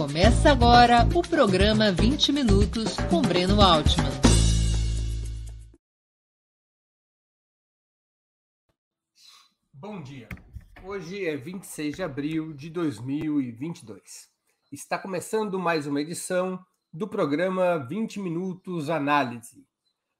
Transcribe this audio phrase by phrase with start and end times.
[0.00, 4.10] Começa agora o programa 20 Minutos com Breno Altman.
[9.74, 10.26] Bom dia.
[10.82, 14.30] Hoje é 26 de abril de 2022.
[14.72, 19.66] Está começando mais uma edição do programa 20 Minutos Análise.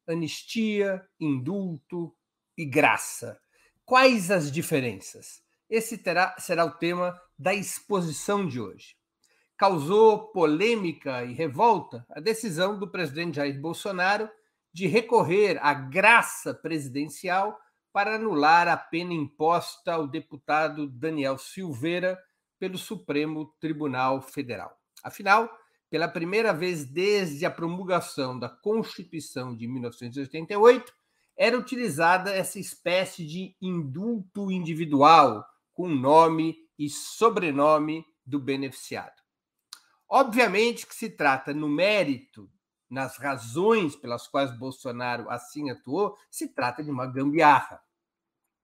[0.06, 2.14] Anistia, indulto
[2.54, 3.40] e graça.
[3.86, 5.42] Quais as diferenças?
[5.70, 8.99] Esse terá, será o tema da exposição de hoje.
[9.60, 14.26] Causou polêmica e revolta a decisão do presidente Jair Bolsonaro
[14.72, 17.60] de recorrer à graça presidencial
[17.92, 22.18] para anular a pena imposta ao deputado Daniel Silveira
[22.58, 24.74] pelo Supremo Tribunal Federal.
[25.04, 25.46] Afinal,
[25.90, 30.90] pela primeira vez desde a promulgação da Constituição de 1988,
[31.36, 39.20] era utilizada essa espécie de indulto individual com nome e sobrenome do beneficiado.
[40.12, 42.50] Obviamente que se trata, no mérito,
[42.90, 47.80] nas razões pelas quais Bolsonaro assim atuou, se trata de uma gambiarra,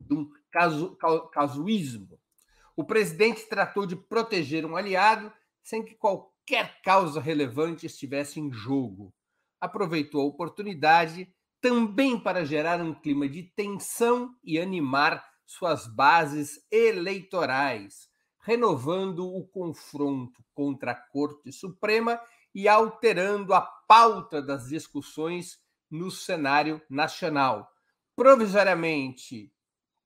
[0.00, 0.98] de um casu,
[1.33, 2.19] casuísmo.
[2.75, 9.14] O presidente tratou de proteger um aliado sem que qualquer causa relevante estivesse em jogo.
[9.60, 18.08] Aproveitou a oportunidade também para gerar um clima de tensão e animar suas bases eleitorais,
[18.47, 22.20] renovando o confronto contra a Corte Suprema
[22.55, 25.58] e alterando a pauta das discussões
[25.91, 27.69] no cenário nacional,
[28.14, 29.53] provisoriamente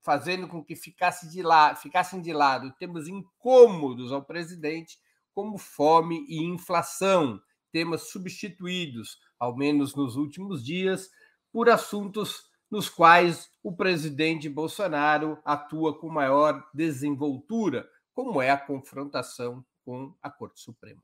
[0.02, 4.98] fazendo com que ficasse de la ficassem de lado temas incômodos ao presidente,
[5.34, 7.38] como fome e inflação,
[7.70, 11.10] temas substituídos, ao menos nos últimos dias,
[11.52, 17.86] por assuntos nos quais o presidente Bolsonaro atua com maior desenvoltura,
[18.22, 21.02] como é a confrontação com a Corte Suprema.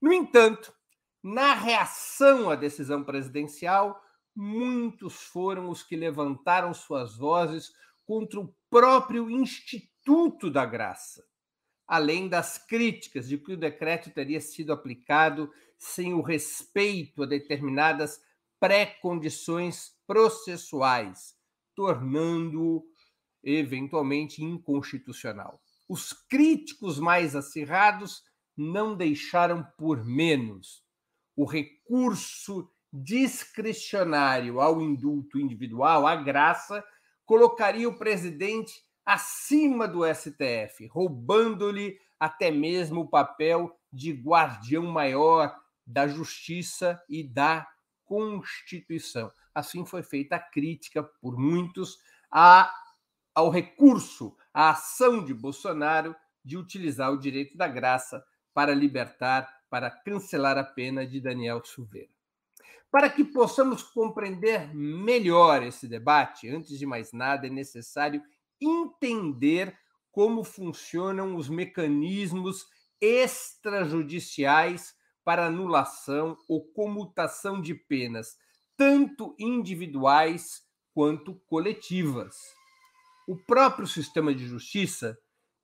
[0.00, 0.72] No entanto,
[1.20, 4.00] na reação à decisão presidencial,
[4.32, 7.72] muitos foram os que levantaram suas vozes
[8.06, 11.26] contra o próprio Instituto da Graça,
[11.84, 18.20] além das críticas de que o decreto teria sido aplicado sem o respeito a determinadas
[18.60, 21.34] pré-condições processuais,
[21.74, 22.86] tornando-o
[23.42, 25.60] eventualmente inconstitucional.
[25.88, 28.22] Os críticos mais acirrados
[28.56, 30.84] não deixaram por menos
[31.36, 36.82] o recurso discricionário ao indulto individual, à graça,
[37.26, 38.72] colocaria o presidente
[39.04, 45.54] acima do STF, roubando-lhe até mesmo o papel de guardião maior
[45.86, 47.68] da justiça e da
[48.04, 49.30] Constituição.
[49.54, 51.98] Assim foi feita a crítica por muitos
[52.30, 52.72] a,
[53.34, 58.24] ao recurso, à ação de Bolsonaro de utilizar o direito da graça
[58.54, 62.08] para libertar, para cancelar a pena de Daniel Silveira.
[62.90, 68.22] Para que possamos compreender melhor esse debate, antes de mais nada, é necessário
[68.58, 69.78] entender
[70.10, 72.64] como funcionam os mecanismos
[72.98, 78.38] extrajudiciais para anulação ou comutação de penas,
[78.74, 80.62] tanto individuais
[80.94, 82.55] quanto coletivas.
[83.26, 85.18] O próprio sistema de justiça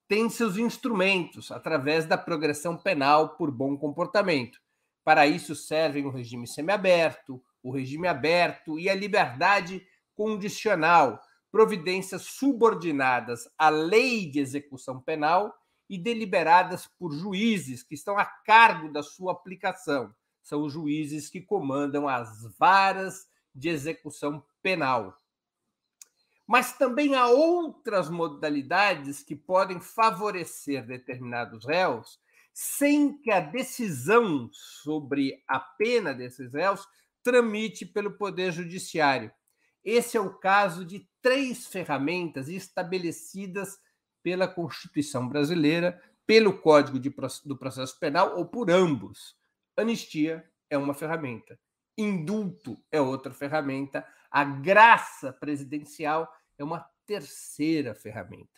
[0.09, 4.59] tem seus instrumentos através da progressão penal por bom comportamento.
[5.05, 9.81] Para isso servem o regime semiaberto, o regime aberto e a liberdade
[10.13, 15.55] condicional, providências subordinadas à lei de execução penal
[15.89, 20.13] e deliberadas por juízes que estão a cargo da sua aplicação.
[20.43, 25.22] São os juízes que comandam as varas de execução penal.
[26.47, 32.21] Mas também há outras modalidades que podem favorecer determinados réus
[32.53, 36.87] sem que a decisão sobre a pena desses réus
[37.23, 39.33] tramite pelo Poder Judiciário.
[39.85, 43.79] Esse é o caso de três ferramentas estabelecidas
[44.23, 47.13] pela Constituição brasileira, pelo Código de,
[47.45, 49.37] do Processo Penal ou por ambos.
[49.77, 51.59] Anistia é uma ferramenta,
[51.97, 56.27] indulto é outra ferramenta, a graça presidencial
[56.57, 58.49] é uma terceira ferramenta.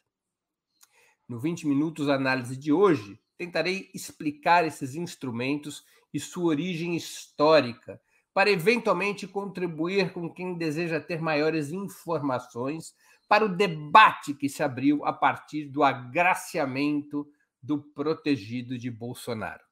[1.29, 8.01] No 20 minutos análise de hoje, tentarei explicar esses instrumentos e sua origem histórica,
[8.33, 12.95] para eventualmente contribuir com quem deseja ter maiores informações
[13.29, 17.29] para o debate que se abriu a partir do agraciamento
[17.61, 19.63] do protegido de Bolsonaro.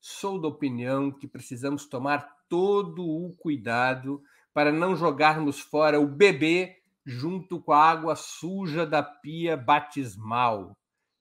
[0.00, 4.22] Sou da opinião que precisamos tomar todo o cuidado
[4.54, 10.76] para não jogarmos fora o bebê junto com a água suja da pia batismal.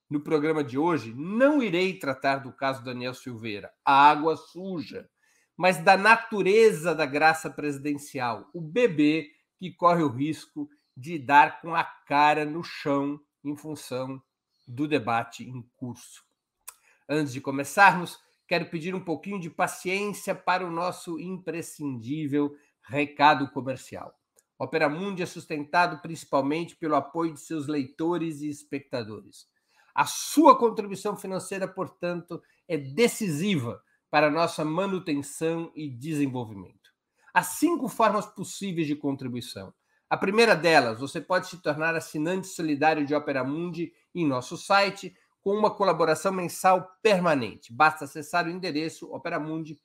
[0.09, 5.09] No programa de hoje, não irei tratar do caso Daniel Silveira, a água suja,
[5.55, 11.73] mas da natureza da graça presidencial, o bebê que corre o risco de dar com
[11.73, 14.21] a cara no chão em função
[14.67, 16.23] do debate em curso.
[17.07, 22.55] Antes de começarmos, quero pedir um pouquinho de paciência para o nosso imprescindível
[22.91, 24.13] recado comercial.
[24.59, 29.47] Opera Mundi é sustentado principalmente pelo apoio de seus leitores e espectadores.
[29.95, 36.91] A sua contribuição financeira, portanto, é decisiva para nossa manutenção e desenvolvimento.
[37.33, 39.73] Há cinco formas possíveis de contribuição.
[40.09, 45.15] A primeira delas, você pode se tornar assinante solidário de Opera Mundi em nosso site
[45.41, 47.73] com uma colaboração mensal permanente.
[47.73, 49.81] Basta acessar o endereço operamundi.com.br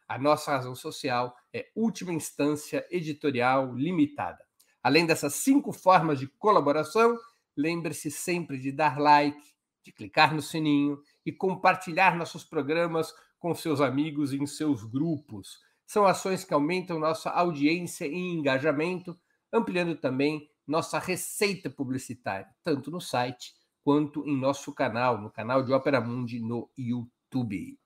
[0.07, 4.49] A nossa razão social é última instância editorial limitada.
[4.81, 7.17] Além dessas cinco formas de colaboração,
[7.55, 9.41] lembre-se sempre de dar like,
[9.83, 15.59] de clicar no sininho e compartilhar nossos programas com seus amigos em seus grupos.
[15.85, 19.19] São ações que aumentam nossa audiência e engajamento,
[19.51, 23.53] ampliando também nossa receita publicitária, tanto no site
[23.83, 27.79] quanto em nosso canal, no canal de Opera Mundi no YouTube.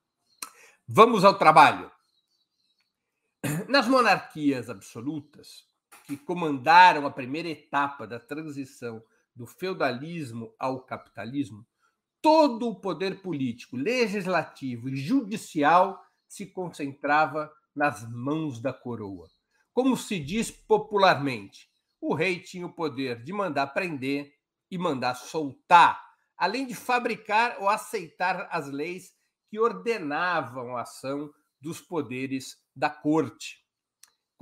[0.86, 1.90] Vamos ao trabalho.
[3.70, 5.66] Nas monarquias absolutas,
[6.06, 9.04] que comandaram a primeira etapa da transição
[9.36, 11.66] do feudalismo ao capitalismo,
[12.22, 19.30] todo o poder político, legislativo e judicial se concentrava nas mãos da coroa.
[19.74, 21.68] Como se diz popularmente,
[22.00, 24.34] o rei tinha o poder de mandar prender
[24.70, 26.02] e mandar soltar,
[26.38, 29.14] além de fabricar ou aceitar as leis
[29.50, 33.63] que ordenavam a ação dos poderes da corte.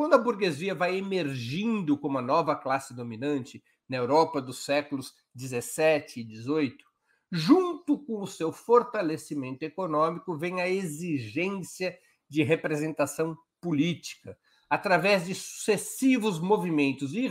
[0.02, 6.22] Quando a burguesia vai emergindo como a nova classe dominante na Europa dos séculos 17
[6.22, 6.84] e 18,
[7.32, 11.96] junto com o seu fortalecimento econômico, vem a exigência
[12.28, 14.36] de representação política,
[14.68, 17.30] através de sucessivos movimentos e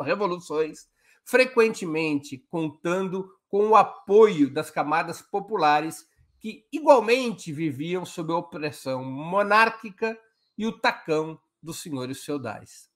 [0.00, 0.86] revoluções,
[1.24, 6.06] frequentemente contando com o apoio das camadas populares
[6.38, 10.16] que igualmente viviam sob a opressão monárquica
[10.56, 12.88] e o tacão dos senhores feudais.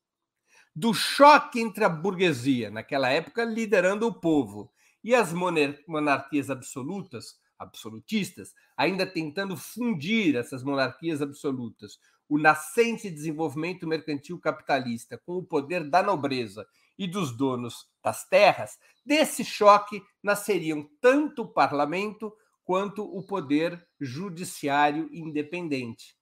[0.75, 4.73] Do choque entre a burguesia, naquela época liderando o povo,
[5.05, 14.39] e as monarquias absolutas, absolutistas, ainda tentando fundir essas monarquias absolutas, o nascente desenvolvimento mercantil
[14.39, 16.67] capitalista com o poder da nobreza
[16.99, 22.33] e dos donos das terras, desse choque nasceriam tanto o parlamento
[22.65, 26.17] quanto o poder judiciário independente.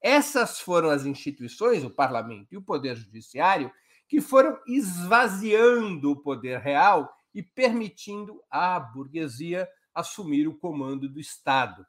[0.00, 3.70] Essas foram as instituições, o parlamento e o poder judiciário,
[4.08, 11.84] que foram esvaziando o poder real e permitindo à burguesia assumir o comando do Estado.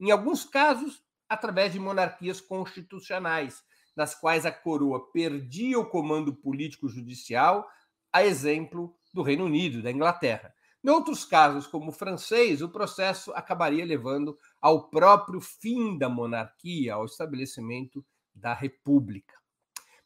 [0.00, 3.62] Em alguns casos, através de monarquias constitucionais,
[3.96, 7.68] nas quais a coroa perdia o comando político-judicial,
[8.12, 10.52] a exemplo do Reino Unido, da Inglaterra.
[10.84, 16.92] Em outros casos, como o francês, o processo acabaria levando ao próprio fim da monarquia,
[16.92, 19.34] ao estabelecimento da república.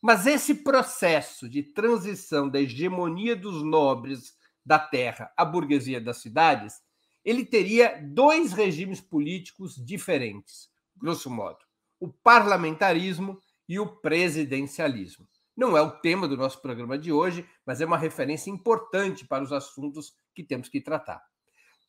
[0.00, 6.80] Mas esse processo de transição da hegemonia dos nobres da terra à burguesia das cidades,
[7.24, 11.58] ele teria dois regimes políticos diferentes, grosso modo:
[11.98, 15.26] o parlamentarismo e o presidencialismo.
[15.58, 19.42] Não é o tema do nosso programa de hoje, mas é uma referência importante para
[19.42, 21.20] os assuntos que temos que tratar.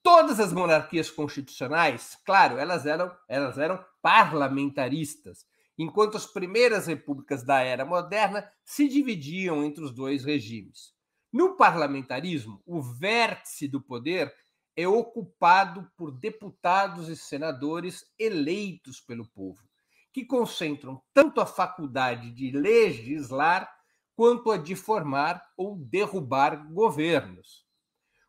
[0.02, 5.46] Todas as monarquias constitucionais, claro, elas eram, elas eram parlamentaristas,
[5.78, 10.96] enquanto as primeiras repúblicas da era moderna se dividiam entre os dois regimes.
[11.32, 14.34] No parlamentarismo, o vértice do poder
[14.76, 19.69] é ocupado por deputados e senadores eleitos pelo povo,
[20.20, 23.70] que concentram tanto a faculdade de legislar
[24.16, 27.66] quanto a de formar ou derrubar governos.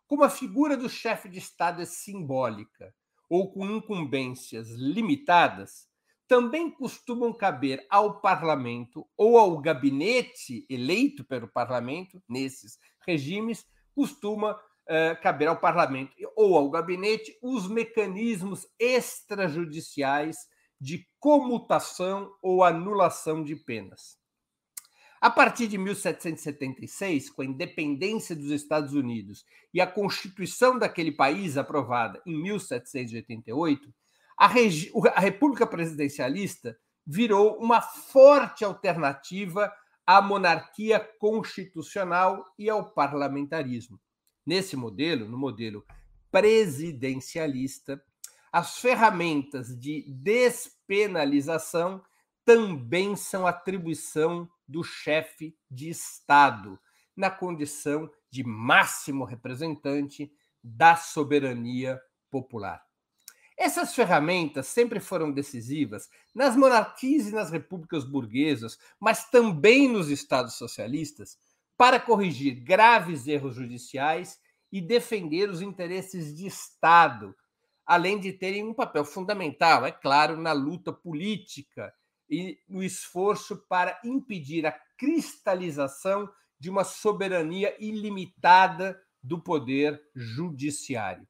[0.07, 2.95] Como a figura do chefe de Estado é simbólica
[3.29, 5.89] ou com incumbências limitadas,
[6.29, 13.67] também costumam caber ao parlamento ou ao gabinete eleito pelo parlamento, nesses regimes,
[13.97, 20.37] costuma uh, caber ao parlamento ou ao gabinete os mecanismos extrajudiciais
[20.81, 24.19] de comutação ou anulação de penas.
[25.21, 29.45] A partir de 1776, com a independência dos Estados Unidos
[29.75, 33.93] e a Constituição daquele país aprovada em 1788,
[34.39, 36.75] a, a República Presidencialista
[37.07, 39.71] virou uma forte alternativa
[40.07, 44.01] à monarquia constitucional e ao parlamentarismo.
[44.47, 45.85] Nesse modelo, no modelo
[46.31, 48.03] presidencialista,
[48.53, 52.03] as ferramentas de despenalização
[52.45, 56.79] também são atribuição do chefe de Estado,
[57.17, 62.85] na condição de máximo representante da soberania popular.
[63.57, 70.55] Essas ferramentas sempre foram decisivas nas monarquias e nas repúblicas burguesas, mas também nos estados
[70.55, 71.39] socialistas,
[71.77, 74.41] para corrigir graves erros judiciais
[74.73, 77.37] e defender os interesses de Estado,
[77.91, 81.93] além de terem um papel fundamental, é claro, na luta política
[82.31, 91.27] e no esforço para impedir a cristalização de uma soberania ilimitada do poder judiciário.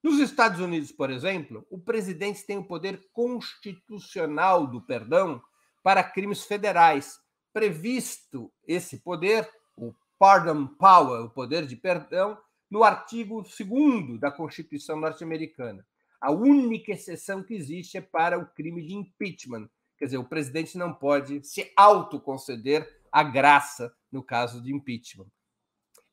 [0.00, 5.42] Nos Estados Unidos, por exemplo, o presidente tem o poder constitucional do perdão
[5.82, 7.18] para crimes federais.
[7.52, 12.38] Previsto esse poder, o pardon power, o poder de perdão,
[12.72, 15.86] no artigo 2 da Constituição norte-americana.
[16.18, 19.68] A única exceção que existe é para o crime de impeachment.
[19.98, 25.26] Quer dizer, o presidente não pode se autoconceder a graça no caso de impeachment.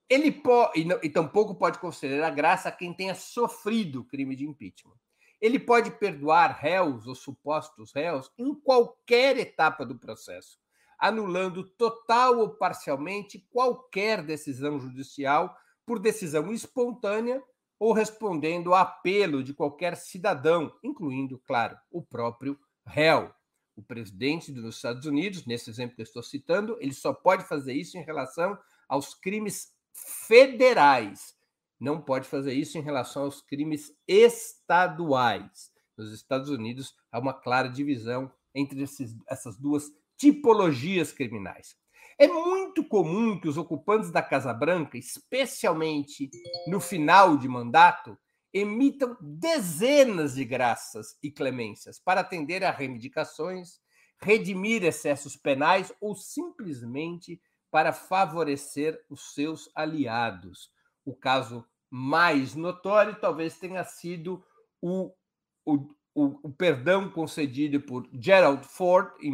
[0.10, 4.46] Ele pode, e, e tampouco pode conceder a graça a quem tenha sofrido crime de
[4.46, 4.98] impeachment.
[5.39, 10.60] Ele pode perdoar réus ou supostos réus em qualquer etapa do processo,
[11.00, 15.56] anulando total ou parcialmente qualquer decisão judicial
[15.89, 17.41] por decisão espontânea
[17.79, 23.34] ou respondendo a apelo de qualquer cidadão, incluindo, claro, o próprio réu.
[23.75, 27.74] O presidente dos Estados Unidos, nesse exemplo que eu estou citando, ele só pode fazer
[27.74, 28.55] isso em relação
[28.88, 29.74] aos crimes
[30.27, 31.36] federais.
[31.79, 35.72] Não pode fazer isso em relação aos crimes estaduais.
[35.98, 41.75] Nos Estados Unidos, há uma clara divisão entre esses, essas duas tipologias criminais.
[42.19, 46.30] É muito comum que os ocupantes da Casa Branca, especialmente
[46.68, 48.18] no final de mandato,
[48.54, 53.80] emitam dezenas de graças e clemências para atender a reivindicações,
[54.22, 60.72] redimir excessos penais ou simplesmente para favorecer os seus aliados.
[61.06, 64.44] O caso mais notório talvez tenha sido
[64.82, 65.12] o,
[65.66, 65.76] o,
[66.14, 69.32] o, o perdão concedido por Gerald Ford em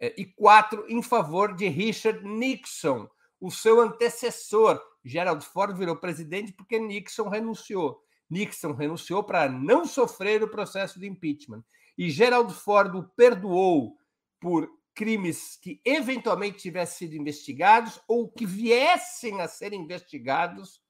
[0.00, 3.08] 1974 em favor de Richard Nixon,
[3.40, 4.80] o seu antecessor.
[5.04, 8.00] Gerald Ford virou presidente porque Nixon renunciou.
[8.28, 11.64] Nixon renunciou para não sofrer o processo de impeachment.
[11.96, 13.96] E Gerald Ford o perdoou
[14.40, 20.80] por crimes que eventualmente tivessem sido investigados ou que viessem a ser investigados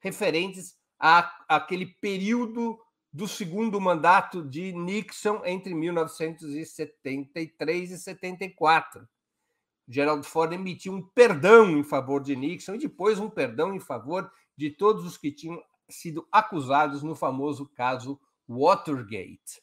[0.00, 2.78] referentes àquele período
[3.14, 9.08] do segundo mandato de Nixon entre 1973 e 74.
[9.86, 14.28] Gerald Ford emitiu um perdão em favor de Nixon e depois um perdão em favor
[14.56, 18.18] de todos os que tinham sido acusados no famoso caso
[18.48, 19.62] Watergate.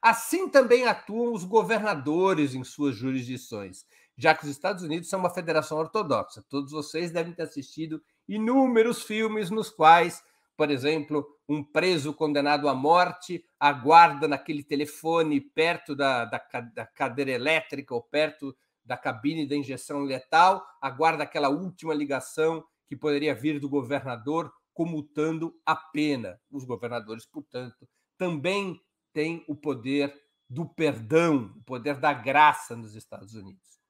[0.00, 3.84] Assim também atuam os governadores em suas jurisdições,
[4.16, 6.44] já que os Estados Unidos são uma federação ortodoxa.
[6.48, 10.22] Todos vocês devem ter assistido inúmeros filmes nos quais,
[10.56, 16.40] por exemplo, um preso condenado à morte aguarda naquele telefone perto da, da,
[16.74, 22.96] da cadeira elétrica ou perto da cabine da injeção letal, aguarda aquela última ligação que
[22.96, 26.40] poderia vir do governador comutando a pena.
[26.50, 28.80] Os governadores, portanto, também
[29.12, 30.14] tem o poder
[30.48, 33.80] do perdão, o poder da graça nos Estados Unidos.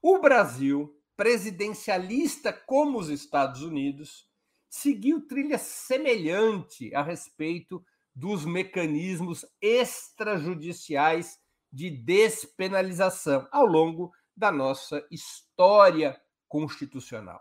[0.00, 4.28] O Brasil, presidencialista como os Estados Unidos,
[4.74, 11.38] seguiu trilha semelhante a respeito dos mecanismos extrajudiciais
[11.72, 17.40] de despenalização ao longo da nossa história constitucional.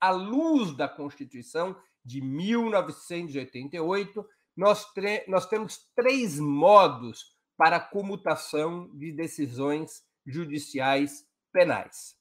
[0.00, 4.84] À luz da Constituição de 1988, nós,
[5.28, 12.16] nós temos três modos para a comutação de decisões judiciais penais.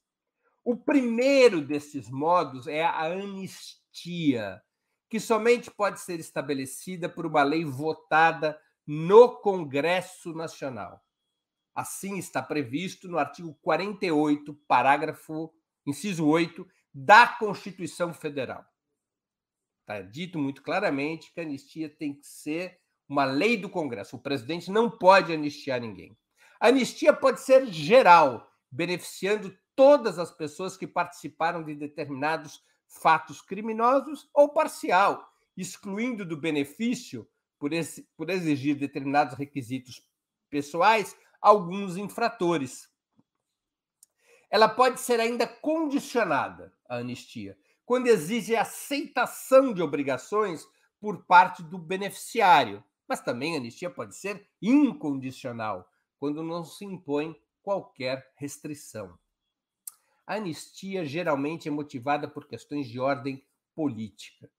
[0.64, 3.83] O primeiro desses modos é a anistia,
[5.10, 11.02] que somente pode ser estabelecida por uma lei votada no Congresso Nacional.
[11.76, 15.54] Assim está previsto no artigo 48, parágrafo,
[15.86, 18.66] inciso 8, da Constituição Federal.
[19.82, 24.16] Está dito muito claramente que a anistia tem que ser uma lei do Congresso.
[24.16, 26.18] O presidente não pode anistiar ninguém.
[26.60, 34.30] A anistia pode ser geral, beneficiando todas as pessoas que participaram de determinados fatos criminosos,
[34.34, 37.28] ou parcial, excluindo do benefício,
[37.60, 37.72] por,
[38.16, 40.02] por exigir determinados requisitos
[40.50, 42.90] pessoais, alguns infratores.
[44.50, 50.68] Ela pode ser ainda condicionada, a anistia, quando exige aceitação de obrigações
[51.00, 52.84] por parte do beneficiário.
[53.08, 59.18] Mas também a anistia pode ser incondicional, quando não se impõe qualquer restrição.
[60.25, 64.50] Anistia geralmente é motivada por questões de ordem política.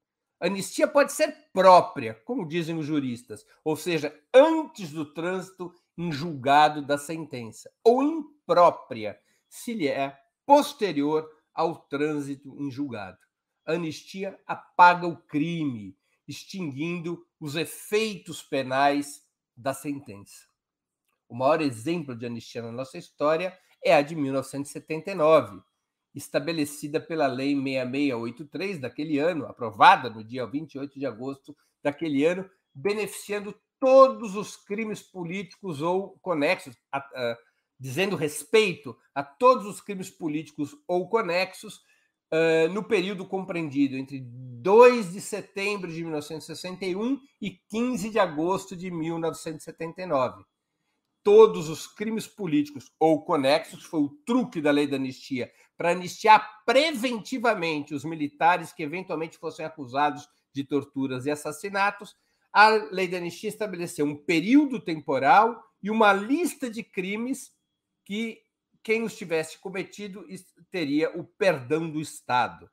[0.41, 6.83] Anistia pode ser própria, como dizem os juristas, ou seja, antes do trânsito em julgado
[6.83, 9.19] da sentença, ou imprópria,
[9.49, 13.19] se lhe é posterior ao trânsito em julgado.
[13.65, 15.97] Anistia apaga o crime,
[16.29, 20.47] extinguindo os efeitos penais da sentença.
[21.29, 25.61] O maior exemplo de anistia na nossa história é a de 1979,
[26.15, 33.55] estabelecida pela Lei 6683 daquele ano, aprovada no dia 28 de agosto daquele ano, beneficiando
[33.79, 37.39] todos os crimes políticos ou conexos, a, a,
[37.79, 41.83] dizendo respeito a todos os crimes políticos ou conexos
[42.33, 48.91] uh, no período compreendido entre 2 de setembro de 1961 e 15 de agosto de
[48.91, 50.45] 1979.
[51.25, 56.63] Todos os crimes políticos ou conexos foi o truque da lei da anistia para anistiar
[56.65, 62.15] preventivamente os militares que eventualmente fossem acusados de torturas e assassinatos
[62.55, 67.53] a lei da anistia estabeleceu um período temporal e uma lista de crimes
[68.05, 68.41] que
[68.81, 70.25] quem os tivesse cometido
[70.71, 72.71] teria o perdão do Estado.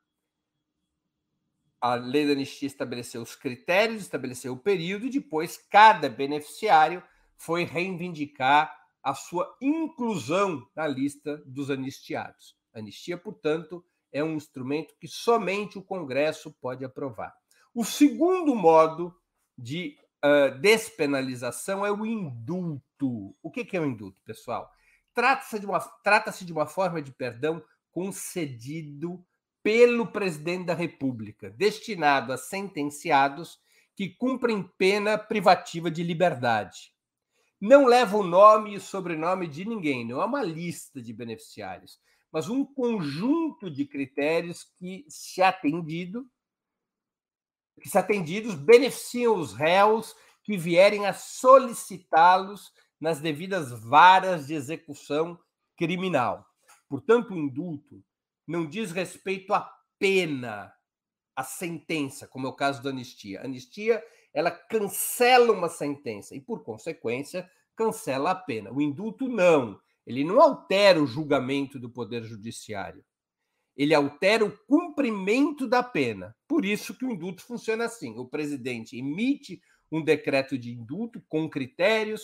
[1.82, 7.02] A lei da anistia estabeleceu os critérios, estabeleceu o período e depois cada beneficiário
[7.44, 8.72] foi reivindicar
[9.04, 12.56] a sua inclusão na lista dos anistiados.
[12.72, 17.34] Anistia, portanto, é um instrumento que somente o Congresso pode aprovar.
[17.74, 19.16] O segundo modo
[19.58, 23.36] de uh, despenalização é o indulto.
[23.42, 24.70] O que, que é o indulto, pessoal?
[25.12, 29.26] Trata-se de, uma, trata de uma forma de perdão concedido
[29.64, 33.60] pelo presidente da República, destinado a sentenciados
[33.96, 36.92] que cumprem pena privativa de liberdade.
[37.62, 42.00] Não leva o nome e sobrenome de ninguém, não é uma lista de beneficiários,
[42.32, 46.28] mas um conjunto de critérios que, se atendido,
[47.80, 55.40] que, se atendidos, beneficiam os réus que vierem a solicitá-los nas devidas varas de execução
[55.78, 56.44] criminal.
[56.90, 58.04] Portanto, o indulto
[58.48, 60.74] não diz respeito à pena,
[61.36, 63.42] à sentença, como é o caso da anistia.
[63.42, 68.72] A anistia, ela cancela uma sentença e, por consequência, cancela a pena.
[68.72, 69.80] O indulto não.
[70.06, 73.04] Ele não altera o julgamento do poder judiciário
[73.76, 76.36] ele altera o cumprimento da pena.
[76.48, 81.50] Por isso que o indulto funciona assim: o presidente emite um decreto de indulto com
[81.50, 82.22] critérios,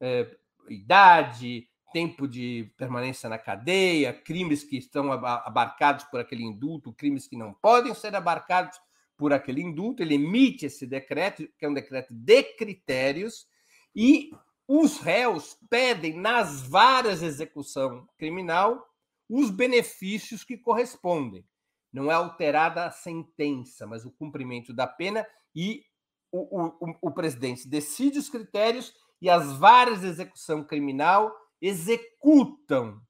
[0.00, 0.30] é,
[0.68, 7.36] idade, tempo de permanência na cadeia, crimes que estão abarcados por aquele indulto, crimes que
[7.36, 8.78] não podem ser abarcados
[9.16, 10.02] por aquele indulto.
[10.02, 13.46] Ele emite esse decreto, que é um decreto de critérios,
[13.94, 14.30] e
[14.68, 18.84] os réus pedem nas varas de execução criminal
[19.28, 21.44] os benefícios que correspondem.
[21.92, 25.82] Não é alterada a sentença, mas o cumprimento da pena e
[26.30, 33.00] o, o, o presidente decide os critérios e as varas de execução criminal executam,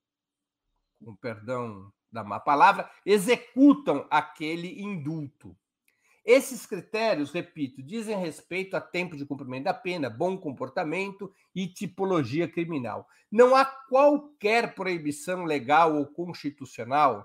[1.05, 5.57] com perdão da má palavra, executam aquele indulto.
[6.27, 12.49] Esses critérios, repito, dizem respeito a tempo de cumprimento da pena, bom comportamento e tipologia
[12.49, 13.07] criminal.
[13.31, 17.25] Não há qualquer proibição legal ou constitucional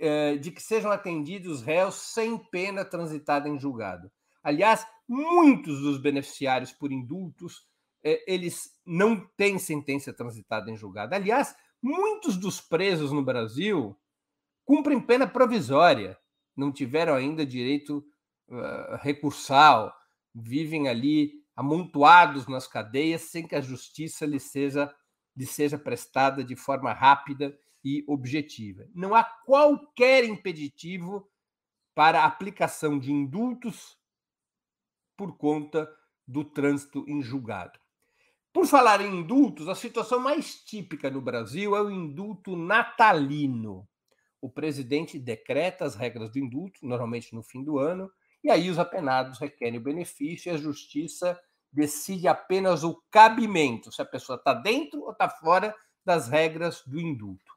[0.00, 4.10] eh, de que sejam atendidos réus sem pena transitada em julgado.
[4.42, 7.68] Aliás, muitos dos beneficiários por indultos,
[8.02, 11.14] eh, eles não têm sentença transitada em julgado.
[11.14, 13.96] Aliás, muitos dos presos no Brasil
[14.64, 16.18] cumprem pena provisória
[16.56, 18.04] não tiveram ainda direito
[18.48, 19.92] uh, recursal,
[20.34, 24.94] vivem ali amontoados nas cadeias sem que a justiça lhes seja,
[25.36, 28.86] lhes seja prestada de forma rápida e objetiva.
[28.94, 31.28] Não há qualquer impeditivo
[31.94, 33.98] para a aplicação de indultos
[35.16, 35.90] por conta
[36.26, 37.78] do trânsito em julgado.
[38.52, 43.88] Por falar em indultos, a situação mais típica no Brasil é o indulto natalino
[44.42, 48.10] o presidente decreta as regras do indulto, normalmente no fim do ano,
[48.42, 51.40] e aí os apenados requerem o benefício e a justiça
[51.72, 55.72] decide apenas o cabimento, se a pessoa está dentro ou está fora
[56.04, 57.52] das regras do indulto.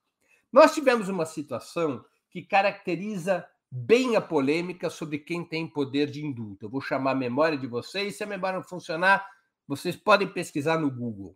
[0.54, 6.65] Nós tivemos uma situação que caracteriza bem a polêmica sobre quem tem poder de indulto.
[6.65, 9.28] Eu vou chamar a memória de vocês, se a memória não funcionar,
[9.67, 11.36] vocês podem pesquisar no Google.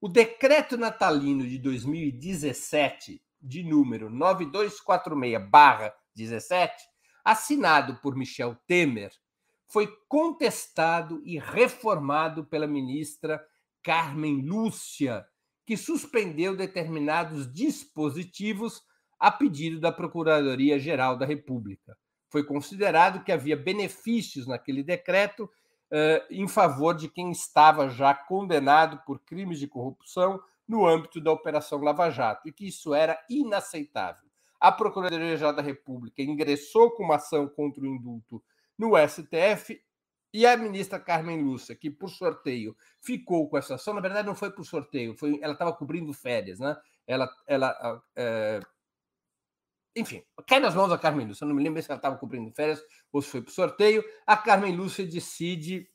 [0.00, 6.70] O decreto natalino de 2017 de número 9246-17,
[7.24, 9.12] assinado por Michel Temer,
[9.66, 13.40] foi contestado e reformado pela ministra
[13.82, 15.24] Carmen Lúcia,
[15.64, 18.82] que suspendeu determinados dispositivos
[19.18, 21.96] a pedido da Procuradoria-Geral da República.
[22.28, 29.00] Foi considerado que havia benefícios naquele decreto uh, em favor de quem estava já condenado
[29.04, 34.30] por crimes de corrupção no âmbito da Operação Lava Jato, e que isso era inaceitável.
[34.60, 38.40] A Procuradoria-Geral da República ingressou com uma ação contra o indulto
[38.78, 39.82] no STF
[40.32, 44.34] e a ministra Carmen Lúcia, que por sorteio ficou com essa ação, na verdade não
[44.36, 46.76] foi por sorteio, foi, ela estava cobrindo férias, né?
[47.04, 48.60] Ela, ela é...
[49.96, 52.80] enfim, cai nas mãos da Carmen Lúcia, não me lembro se ela estava cobrindo férias
[53.12, 54.04] ou se foi por sorteio.
[54.24, 55.90] A Carmen Lúcia decide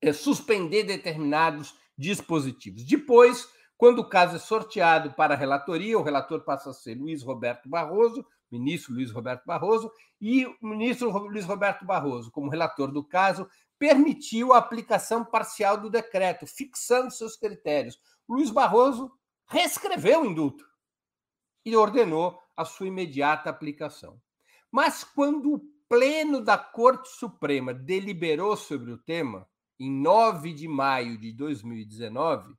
[0.00, 2.82] é, suspender determinados dispositivos.
[2.84, 7.22] Depois, quando o caso é sorteado para a relatoria, o relator passa a ser Luiz
[7.22, 13.04] Roberto Barroso, ministro Luiz Roberto Barroso, e o ministro Luiz Roberto Barroso, como relator do
[13.04, 17.98] caso, permitiu a aplicação parcial do decreto, fixando seus critérios.
[18.28, 19.12] Luiz Barroso
[19.46, 20.64] reescreveu o indulto
[21.64, 24.20] e ordenou a sua imediata aplicação.
[24.70, 31.18] Mas quando o Pleno da Corte Suprema deliberou sobre o tema, em 9 de maio
[31.18, 32.54] de 2019,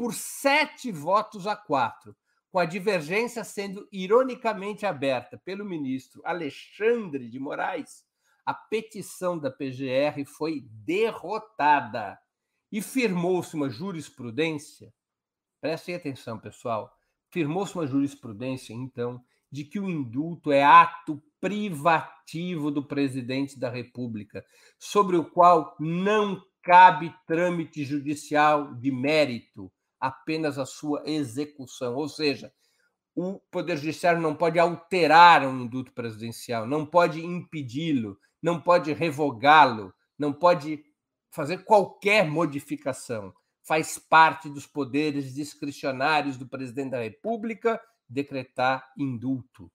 [0.00, 2.16] por sete votos a quatro,
[2.50, 8.02] com a divergência sendo ironicamente aberta pelo ministro Alexandre de Moraes,
[8.46, 12.18] a petição da PGR foi derrotada
[12.72, 14.90] e firmou-se uma jurisprudência.
[15.60, 16.90] Prestem atenção, pessoal.
[17.30, 24.42] Firmou-se uma jurisprudência, então, de que o indulto é ato privativo do presidente da República,
[24.78, 31.94] sobre o qual não cabe trâmite judicial de mérito, apenas a sua execução.
[31.94, 32.52] Ou seja,
[33.14, 39.92] o Poder Judiciário não pode alterar um indulto presidencial, não pode impedi-lo, não pode revogá-lo,
[40.18, 40.82] não pode
[41.30, 43.34] fazer qualquer modificação.
[43.62, 49.70] Faz parte dos poderes discricionários do presidente da República decretar indulto.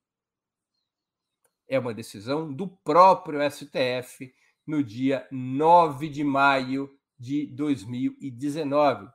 [1.68, 4.34] É uma decisão do próprio STF
[4.66, 9.08] no dia 9 de maio de 2019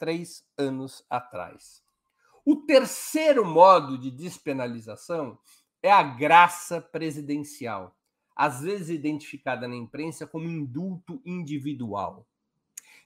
[0.00, 1.82] três anos atrás.
[2.44, 5.38] O terceiro modo de despenalização
[5.82, 7.94] é a graça presidencial,
[8.34, 12.26] às vezes identificada na imprensa como indulto individual.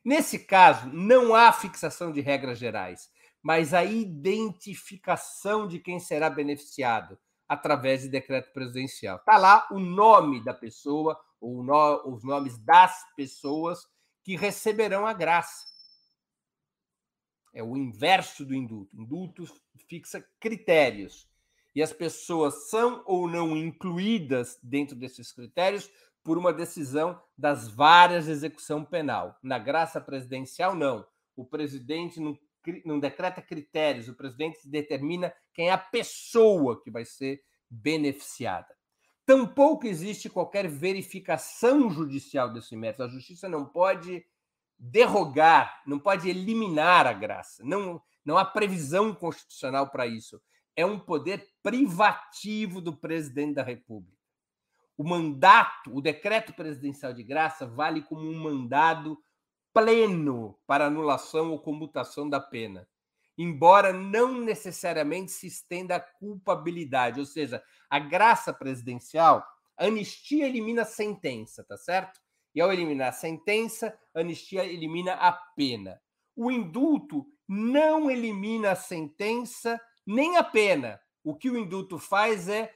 [0.04, 3.10] Nesse caso, não há fixação de regras gerais,
[3.42, 9.16] mas a identificação de quem será beneficiado através de decreto presidencial.
[9.16, 13.86] Está lá o nome da pessoa, ou no, os nomes das pessoas
[14.22, 15.73] que receberão a graça
[17.54, 19.00] é o inverso do indulto.
[19.00, 19.44] Indulto
[19.88, 21.28] fixa critérios
[21.74, 25.90] e as pessoas são ou não incluídas dentro desses critérios
[26.22, 29.38] por uma decisão das várias de execução penal.
[29.42, 31.06] Na graça presidencial, não.
[31.36, 32.38] O presidente não,
[32.84, 38.74] não decreta critérios, o presidente determina quem é a pessoa que vai ser beneficiada.
[39.26, 43.04] Tampouco existe qualquer verificação judicial desse método.
[43.04, 44.24] A justiça não pode
[44.78, 47.62] derrogar, não pode eliminar a graça.
[47.64, 50.40] Não, não há previsão constitucional para isso.
[50.76, 54.18] É um poder privativo do presidente da República.
[54.96, 59.18] o mandato, o decreto presidencial de graça vale como um mandado
[59.72, 62.88] pleno para anulação ou comutação da pena,
[63.36, 67.60] embora não necessariamente se estenda a culpabilidade, ou seja,
[67.90, 69.44] a graça presidencial,
[69.76, 72.20] a anistia elimina a sentença, tá certo?
[72.54, 76.00] E ao eliminar a sentença, a anistia elimina a pena.
[76.36, 81.00] O indulto não elimina a sentença nem a pena.
[81.22, 82.72] O que o indulto faz é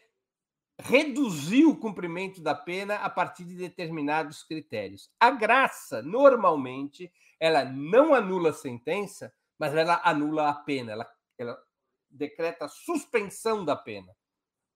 [0.80, 5.10] reduzir o cumprimento da pena a partir de determinados critérios.
[5.18, 11.58] A graça, normalmente, ela não anula a sentença, mas ela anula a pena, ela, ela
[12.08, 14.14] decreta a suspensão da pena,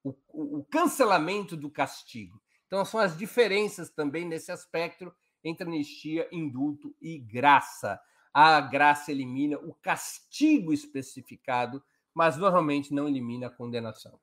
[0.03, 2.43] o, o, o cancelamento do castigo.
[2.72, 8.00] Então, são as diferenças também nesse aspecto entre anistia, indulto e graça.
[8.32, 14.18] A graça elimina o castigo especificado, mas normalmente não elimina a condenação.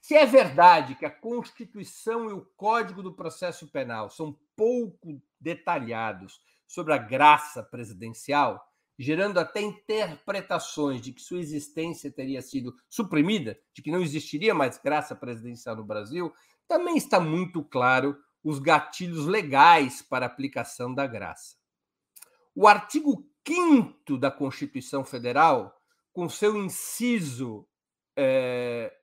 [0.00, 6.40] Se é verdade que a Constituição e o Código do Processo Penal são pouco detalhados
[6.68, 8.64] sobre a graça presidencial,
[8.96, 14.78] gerando até interpretações de que sua existência teria sido suprimida, de que não existiria mais
[14.78, 16.32] graça presidencial no Brasil,
[16.68, 21.56] também está muito claro os gatilhos legais para aplicação da graça.
[22.54, 25.74] O artigo 5 da Constituição Federal,
[26.12, 27.66] com seu inciso
[28.16, 28.94] é,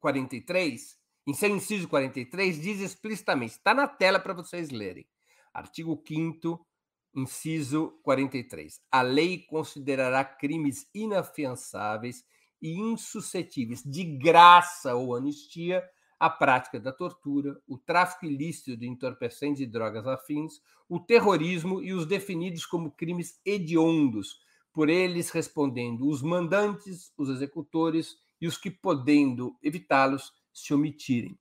[0.00, 5.06] 43, em seu inciso 43, diz explicitamente, está na tela para vocês lerem.
[5.52, 6.66] Artigo 5
[7.14, 8.80] inciso 43.
[8.90, 12.24] A lei considerará crimes inafiançáveis
[12.60, 15.82] e insuscetíveis de graça ou anistia
[16.18, 21.92] a prática da tortura, o tráfico ilícito de entorpecentes e drogas afins, o terrorismo e
[21.92, 24.40] os definidos como crimes hediondos,
[24.72, 31.38] por eles respondendo os mandantes, os executores e os que, podendo evitá-los, se omitirem.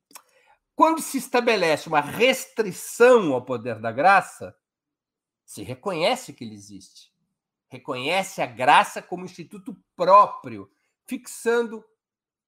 [0.75, 4.55] Quando se estabelece uma restrição ao poder da graça,
[5.43, 7.11] se reconhece que ele existe.
[7.67, 10.69] Reconhece a graça como instituto próprio,
[11.07, 11.83] fixando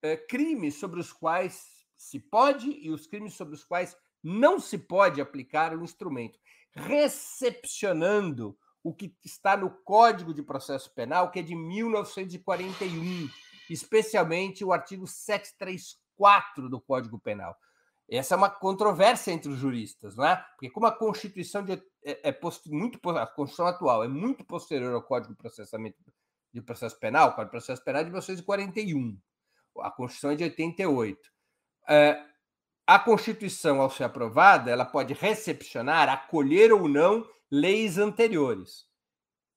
[0.02, 4.78] é, crimes sobre os quais se pode e os crimes sobre os quais não se
[4.78, 6.40] pode aplicar o instrumento,
[6.74, 13.30] recepcionando o que está no Código de Processo Penal, que é de 1941
[13.70, 17.56] especialmente o artigo 734 do Código Penal.
[18.10, 20.36] Essa é uma controvérsia entre os juristas, não é?
[20.36, 25.04] Porque como a Constituição de, é, é muito a Constituição atual é muito posterior ao
[25.04, 25.98] Código de Processamento
[26.54, 29.20] de Processo Penal, o Código de Processo Penal é de 1941,
[29.82, 31.20] a Constituição é de 88.
[31.88, 32.26] É,
[32.86, 38.88] a Constituição, ao ser aprovada, ela pode recepcionar, acolher ou não leis anteriores,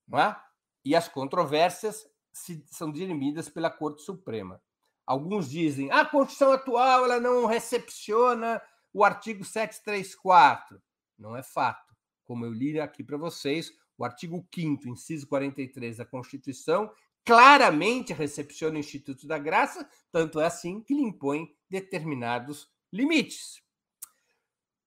[0.06, 0.38] não é?
[0.84, 4.60] E as controvérsias se, são dirimidas pela Corte Suprema.
[5.06, 8.60] Alguns dizem a Constituição atual ela não recepciona
[8.92, 10.80] o artigo 734.
[11.18, 11.94] Não é fato.
[12.24, 16.92] Como eu li aqui para vocês, o artigo 5 inciso 43 da Constituição
[17.24, 23.62] claramente recepciona o Instituto da Graça, tanto é assim que lhe impõe determinados limites.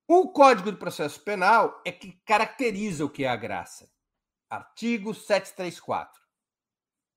[0.07, 3.89] O Código de Processo Penal é que caracteriza o que é a graça.
[4.47, 6.21] Artigo 734.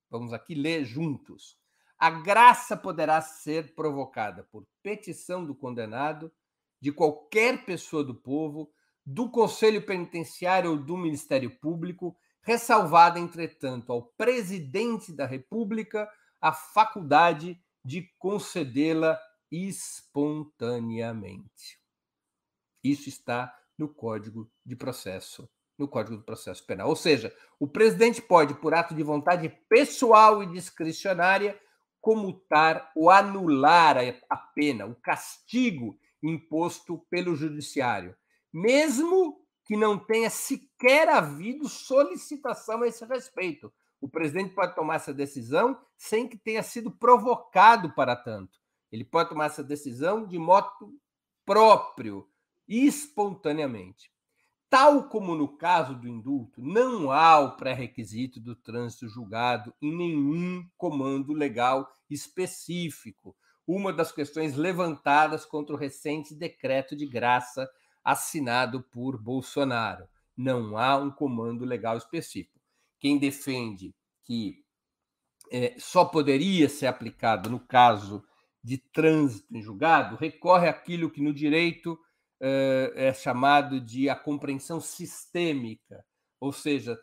[0.08, 1.58] Vamos aqui ler juntos.
[1.98, 6.32] A graça poderá ser provocada por petição do condenado,
[6.80, 8.72] de qualquer pessoa do povo,
[9.10, 16.06] do Conselho Penitenciário ou do Ministério Público, ressalvada, entretanto, ao presidente da República
[16.38, 19.18] a faculdade de concedê-la
[19.50, 21.80] espontaneamente.
[22.84, 26.88] Isso está no Código de Processo no Código do Processo Penal.
[26.88, 31.56] Ou seja, o presidente pode, por ato de vontade pessoal e discricionária,
[32.00, 33.96] comutar ou anular
[34.28, 38.16] a pena, o castigo imposto pelo judiciário,
[38.52, 43.72] mesmo que não tenha sequer havido solicitação a esse respeito.
[44.00, 48.58] O presidente pode tomar essa decisão sem que tenha sido provocado para tanto.
[48.90, 50.68] Ele pode tomar essa decisão de modo
[51.44, 52.26] próprio,
[52.66, 54.10] espontaneamente.
[54.70, 60.66] Tal como no caso do indulto, não há o pré-requisito do trânsito julgado em nenhum
[60.76, 63.34] comando legal específico.
[63.66, 67.68] Uma das questões levantadas contra o recente decreto de graça
[68.10, 70.08] assinado por Bolsonaro.
[70.36, 72.58] Não há um comando legal específico.
[72.98, 73.94] Quem defende
[74.24, 74.64] que
[75.50, 78.24] é, só poderia ser aplicado no caso
[78.62, 81.98] de trânsito em julgado recorre àquilo que no direito
[82.40, 86.04] é chamado de a compreensão sistêmica,
[86.38, 86.96] ou seja,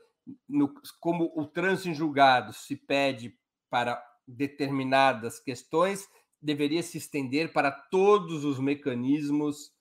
[0.48, 3.38] no, como o trânsito em julgado se pede
[3.70, 6.08] para determinadas questões,
[6.41, 9.76] deveria se estender para todos os mecanismos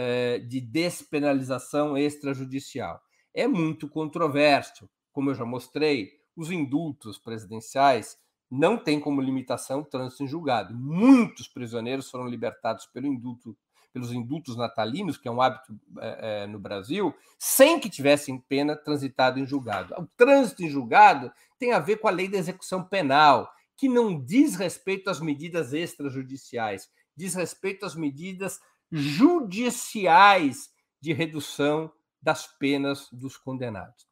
[0.00, 3.02] eh, de despenalização extrajudicial.
[3.34, 8.16] É muito controverso, como eu já mostrei, os indultos presidenciais
[8.48, 10.72] não têm como limitação trânsito em julgado.
[10.72, 13.56] Muitos prisioneiros foram libertados pelo indulto,
[13.92, 18.76] pelos indultos natalinos, que é um hábito é, é, no Brasil, sem que tivessem pena
[18.76, 19.96] transitado em julgado.
[19.98, 24.24] O trânsito em julgado tem a ver com a lei da execução penal, que não
[24.24, 30.70] diz respeito às medidas extrajudiciais, diz respeito às medidas judiciais
[31.00, 34.06] de redução das penas dos condenados.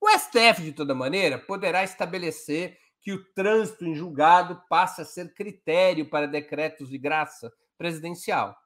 [0.00, 5.34] O STF, de toda maneira, poderá estabelecer que o trânsito em julgado passe a ser
[5.34, 8.56] critério para decretos de graça presidencial.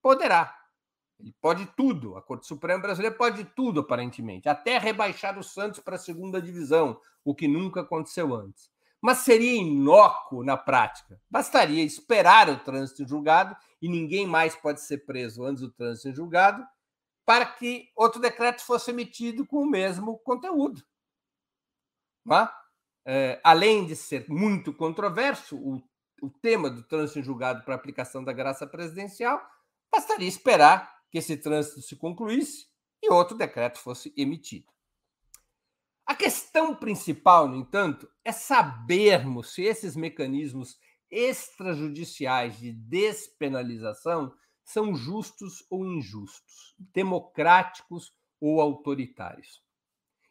[0.00, 0.56] Poderá.
[1.18, 2.16] Ele pode tudo.
[2.16, 6.98] A Corte Suprema Brasileira pode tudo, aparentemente, até rebaixar o Santos para a segunda divisão,
[7.24, 8.69] o que nunca aconteceu antes.
[9.00, 11.20] Mas seria inócuo na prática.
[11.30, 16.08] Bastaria esperar o trânsito em julgado, e ninguém mais pode ser preso antes do trânsito
[16.08, 16.66] em julgado,
[17.24, 20.82] para que outro decreto fosse emitido com o mesmo conteúdo.
[22.30, 22.48] É?
[23.06, 25.82] É, além de ser muito controverso, o,
[26.22, 29.40] o tema do trânsito em julgado para aplicação da graça presidencial,
[29.90, 32.66] bastaria esperar que esse trânsito se concluísse
[33.02, 34.66] e outro decreto fosse emitido.
[36.10, 40.76] A questão principal, no entanto, é sabermos se esses mecanismos
[41.08, 49.62] extrajudiciais de despenalização são justos ou injustos, democráticos ou autoritários.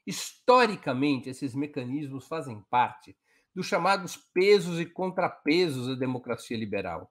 [0.06, 3.18] Historicamente, esses mecanismos fazem parte
[3.56, 7.10] dos chamados pesos e contrapesos da democracia liberal,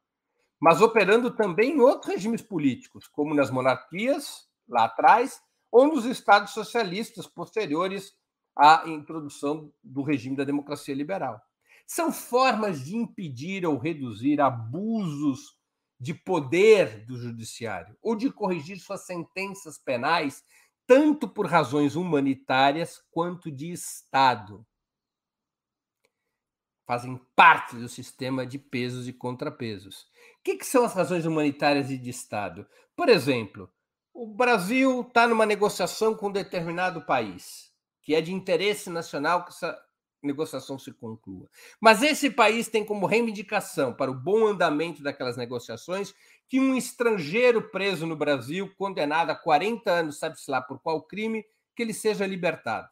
[0.61, 5.41] mas operando também em outros regimes políticos, como nas monarquias, lá atrás,
[5.73, 8.18] ou nos estados socialistas posteriores
[8.59, 11.41] à introdução do regime da democracia liberal.
[11.87, 15.57] São formas de impedir ou reduzir abusos
[16.01, 20.45] de poder do judiciário ou de corrigir suas sentenças penais,
[20.87, 24.67] tanto por razões humanitárias quanto de Estado.
[26.87, 30.03] Fazem parte do sistema de pesos e contrapesos.
[30.41, 32.67] O que, que são as razões humanitárias e de Estado?
[32.97, 33.71] Por exemplo,
[34.15, 37.68] o Brasil está numa negociação com um determinado país,
[38.09, 39.79] que é de interesse nacional que essa
[40.23, 41.47] negociação se conclua.
[41.79, 46.15] Mas esse país tem como reivindicação para o bom andamento daquelas negociações
[46.49, 51.45] que um estrangeiro preso no Brasil, condenado a 40 anos, sabe-se lá por qual crime,
[51.77, 52.89] que ele seja libertado.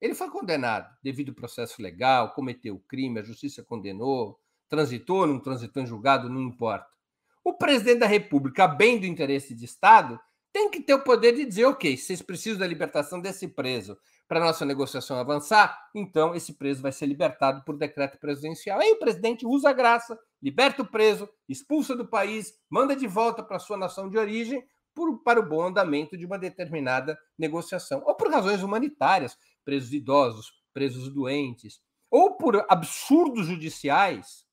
[0.00, 5.38] Ele foi condenado devido ao processo legal, cometeu o crime, a justiça condenou, transitou, não
[5.38, 6.88] transitou em julgado, não importa.
[7.44, 10.18] O presidente da República, bem do interesse de Estado,
[10.52, 13.98] tem que ter o poder de dizer, ok, vocês precisam da libertação desse preso
[14.32, 18.80] para nossa negociação avançar, então esse preso vai ser libertado por decreto presidencial.
[18.80, 23.42] Aí o presidente usa a graça, liberta o preso, expulsa do país, manda de volta
[23.42, 28.14] para sua nação de origem por, para o bom andamento de uma determinada negociação, ou
[28.14, 34.46] por razões humanitárias, presos idosos, presos doentes, ou por absurdos judiciais,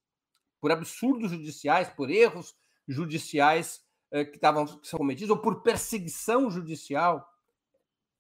[0.60, 2.54] por absurdos judiciais, por erros
[2.86, 3.80] judiciais
[4.12, 7.26] eh, que, estavam, que são cometidos, ou por perseguição judicial.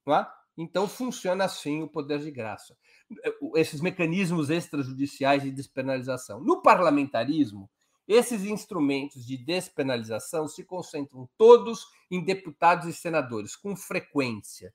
[0.05, 0.38] Não é?
[0.61, 2.77] Então funciona assim o poder de graça.
[3.23, 6.41] Eh, esses mecanismos extrajudiciais de despenalização.
[6.41, 7.69] No parlamentarismo,
[8.05, 14.73] esses instrumentos de despenalização se concentram todos em deputados e senadores, com frequência.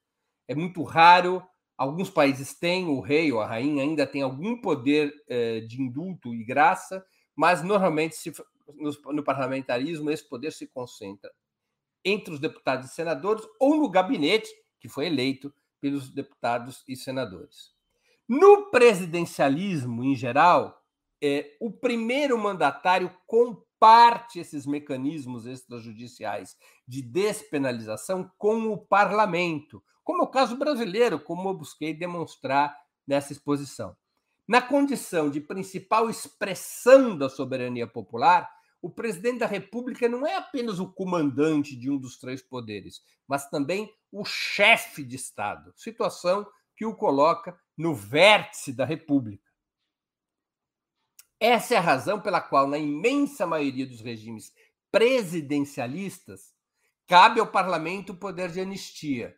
[0.48, 5.12] É muito raro, alguns países têm, o rei ou a rainha ainda tem algum poder
[5.28, 7.04] eh, de indulto e graça,
[7.36, 8.32] mas normalmente se,
[8.74, 11.30] no, no parlamentarismo esse poder se concentra
[12.02, 14.48] entre os deputados e senadores ou no gabinete
[14.80, 15.52] que foi eleito
[15.84, 17.70] pelos deputados e senadores.
[18.26, 20.82] No presidencialismo, em geral,
[21.22, 26.56] é, o primeiro mandatário comparte esses mecanismos extrajudiciais
[26.88, 32.74] de despenalização com o parlamento, como é o caso brasileiro, como eu busquei demonstrar
[33.06, 33.94] nessa exposição.
[34.48, 38.50] Na condição de principal expressão da soberania popular,
[38.84, 43.48] o presidente da República não é apenas o comandante de um dos três poderes, mas
[43.48, 46.46] também o chefe de Estado, situação
[46.76, 49.50] que o coloca no vértice da República.
[51.40, 54.52] Essa é a razão pela qual, na imensa maioria dos regimes
[54.92, 56.52] presidencialistas,
[57.06, 59.34] cabe ao parlamento o poder de anistia,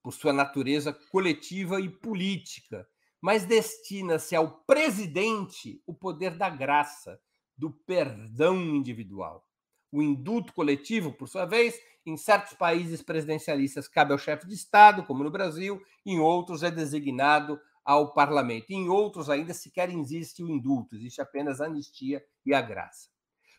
[0.00, 2.88] por sua natureza coletiva e política,
[3.20, 7.20] mas destina-se ao presidente o poder da graça,
[7.56, 9.46] do perdão individual.
[9.90, 15.04] O indulto coletivo, por sua vez, em certos países presidencialistas cabe ao chefe de Estado,
[15.04, 18.70] como no Brasil, em outros é designado ao parlamento.
[18.70, 23.08] Em outros ainda sequer existe o indulto, existe apenas a anistia e a graça.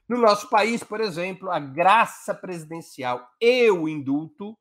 [0.07, 4.57] No nosso país, por exemplo, a graça presidencial e o indulto,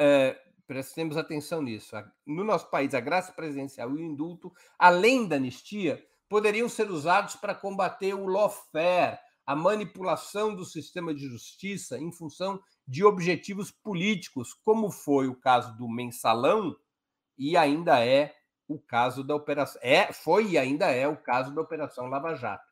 [0.00, 1.94] é, prestemos atenção nisso,
[2.26, 7.36] no nosso país, a graça presidencial e o indulto, além da anistia, poderiam ser usados
[7.36, 12.58] para combater o lawfare, a manipulação do sistema de justiça em função
[12.88, 16.74] de objetivos políticos, como foi o caso do mensalão
[17.36, 18.34] e ainda é
[18.66, 22.64] o caso da operação é foi e ainda é o caso da operação Lava Jato.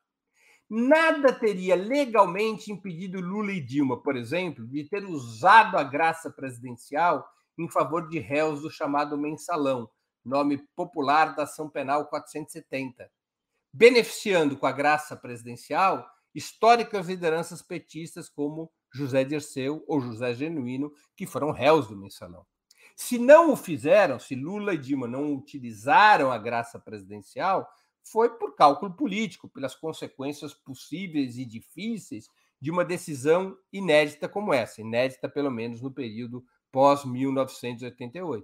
[0.67, 7.23] Nada teria legalmente impedido Lula e Dilma, por exemplo, de ter usado a graça presidencial
[7.59, 9.87] em favor de réus do chamado mensalão,
[10.25, 13.07] nome popular da ação penal 470,
[13.73, 21.25] beneficiando com a graça presidencial históricas lideranças petistas como José Dirceu ou José Genuíno, que
[21.25, 22.45] foram réus do mensalão.
[22.95, 27.67] Se não o fizeram, se Lula e Dilma não utilizaram a graça presidencial,
[28.03, 32.27] foi por cálculo político, pelas consequências possíveis e difíceis
[32.59, 38.43] de uma decisão inédita como essa, inédita pelo menos no período pós-1988.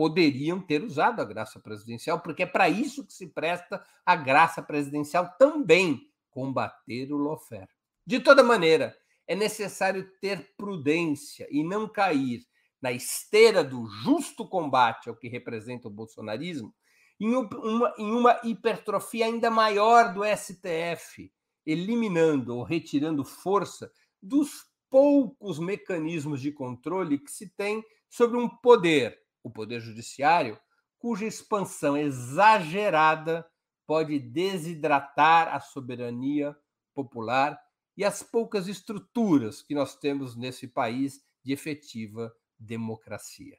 [0.00, 4.62] Poderiam ter usado a graça presidencial, porque é para isso que se presta a graça
[4.62, 7.68] presidencial também combater o lawfare.
[8.06, 8.96] De toda maneira,
[9.28, 12.46] é necessário ter prudência e não cair
[12.80, 16.74] na esteira do justo combate ao que representa o bolsonarismo
[17.20, 21.30] em uma, em uma hipertrofia ainda maior do STF,
[21.66, 23.92] eliminando ou retirando força
[24.22, 30.58] dos poucos mecanismos de controle que se tem sobre um poder, o poder judiciário,
[30.98, 33.46] cuja expansão exagerada
[33.86, 36.56] pode desidratar a soberania
[36.94, 37.58] popular
[37.96, 43.58] e as poucas estruturas que nós temos nesse país de efetiva democracia.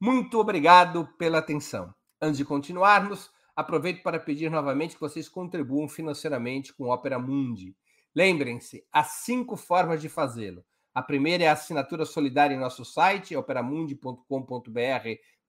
[0.00, 1.94] Muito obrigado pela atenção.
[2.20, 7.74] Antes de continuarmos, aproveito para pedir novamente que vocês contribuam financeiramente com Opera Mundi.
[8.14, 10.64] Lembrem-se, há cinco formas de fazê-lo.
[10.96, 14.22] A primeira é a assinatura solidária em nosso site, operamundi.com.br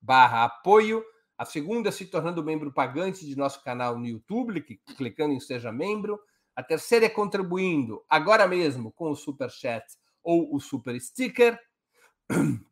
[0.01, 1.01] barra apoio.
[1.37, 4.61] A segunda, se tornando membro pagante de nosso canal no YouTube,
[4.97, 6.19] clicando em Seja Membro.
[6.53, 9.85] A terceira é contribuindo agora mesmo com o Super Chat
[10.21, 11.57] ou o Super Sticker.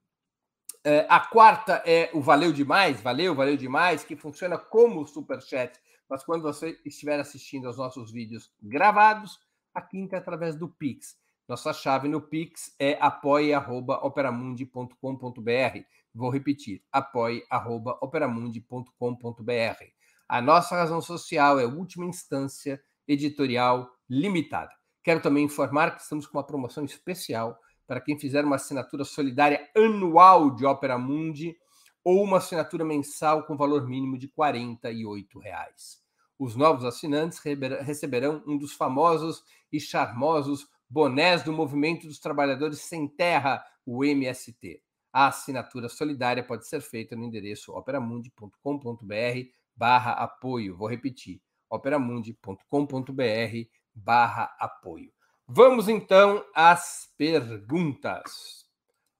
[0.87, 5.41] É, a quarta é o Valeu Demais, valeu, valeu demais, que funciona como o Super
[5.41, 9.39] Chat, mas quando você estiver assistindo aos nossos vídeos gravados,
[9.73, 11.17] a quinta é através do Pix.
[11.47, 15.79] Nossa chave no Pix é apoie.operamundi.com.br.
[16.13, 19.83] Vou repetir, apoie.operamundi.com.br.
[20.27, 24.71] A nossa razão social é última instância editorial limitada.
[25.03, 29.69] Quero também informar que estamos com uma promoção especial para quem fizer uma assinatura solidária
[29.77, 31.55] anual de Opera Mundi
[32.03, 36.03] ou uma assinatura mensal com valor mínimo de 48 reais.
[36.39, 37.37] Os novos assinantes
[37.81, 44.81] receberão um dos famosos e charmosos bonés do Movimento dos Trabalhadores Sem Terra, o MST.
[45.11, 50.75] A assinatura solidária pode ser feita no endereço operamundi.com.br barra apoio.
[50.75, 55.11] Vou repetir, operamundi.com.br barra apoio.
[55.47, 58.65] Vamos então às perguntas.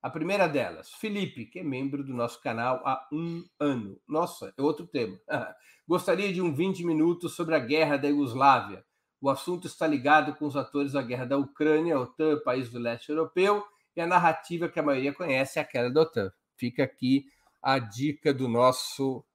[0.01, 3.99] A primeira delas, Felipe, que é membro do nosso canal há um ano.
[4.07, 5.20] Nossa, é outro tema.
[5.88, 8.84] Gostaria de um 20 minutos sobre a guerra da Iugoslávia.
[9.26, 13.09] O assunto está ligado com os atores da guerra da Ucrânia, OTAN, país do leste
[13.09, 13.65] europeu,
[13.95, 16.32] e a narrativa que a maioria conhece é aquela da OTAN.
[16.55, 17.26] Fica aqui
[17.59, 19.26] a dica do nosso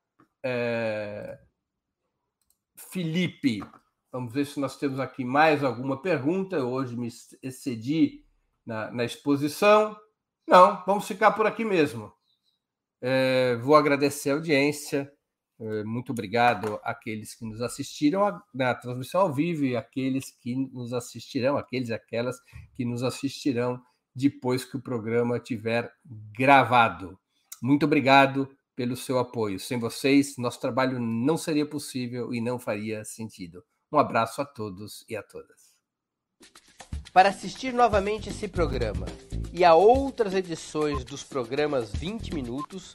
[0.45, 1.41] é...
[2.77, 3.65] Felipe.
[4.13, 6.65] Vamos ver se nós temos aqui mais alguma pergunta.
[6.65, 7.09] Hoje me
[7.43, 8.25] excedi
[8.65, 9.99] na, na exposição.
[10.47, 12.13] Não, vamos ficar por aqui mesmo.
[13.03, 15.13] É, vou agradecer a audiência.
[15.61, 20.95] É, muito obrigado àqueles que nos assistiram na transmissão ao vivo e àqueles que nos
[20.95, 22.41] assistirão, aqueles e aquelas
[22.75, 23.81] que nos assistirão
[24.15, 25.93] depois que o programa tiver
[26.35, 27.19] gravado.
[27.63, 29.61] Muito obrigado pelo seu apoio.
[29.61, 33.63] Sem vocês, nosso trabalho não seria possível e não faria sentido.
[33.93, 35.77] Um abraço a todos e a todas.
[37.13, 39.05] Para assistir novamente esse programa
[39.53, 42.95] e a outras edições dos programas 20 Minutos,